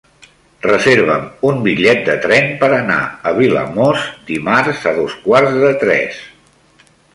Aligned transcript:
Reserva'm 0.61 1.27
un 1.49 1.59
bitllet 1.67 2.01
de 2.07 2.15
tren 2.23 2.49
per 2.63 2.71
anar 2.79 2.97
a 3.31 3.35
Vilamòs 3.41 4.09
dimarts 4.33 4.83
a 4.93 4.97
dos 5.03 5.17
quarts 5.29 5.63
de 5.67 5.73
tres. 5.87 6.21